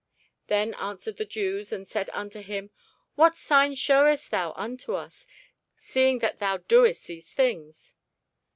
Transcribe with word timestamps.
Then 0.47 0.73
answered 0.73 1.17
the 1.17 1.25
Jews 1.25 1.71
and 1.71 1.87
said 1.87 2.09
unto 2.11 2.41
him, 2.41 2.71
What 3.13 3.35
sign 3.35 3.75
shewest 3.75 4.31
thou 4.31 4.51
unto 4.53 4.95
us, 4.95 5.27
seeing 5.77 6.17
that 6.25 6.39
thou 6.39 6.57
doest 6.57 7.05
these 7.05 7.31
things? 7.31 7.93